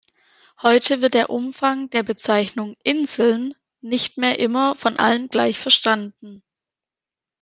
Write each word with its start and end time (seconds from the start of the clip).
Heute 0.63 1.03
wird 1.03 1.13
der 1.13 1.29
Umfang 1.29 1.91
der 1.91 2.01
Bezeichnung 2.01 2.75
"Inseln" 2.83 3.53
nicht 3.81 4.17
mehr 4.17 4.39
immer 4.39 4.73
von 4.73 4.97
allen 4.97 5.27
gleich 5.27 5.59
verstanden. 5.59 6.41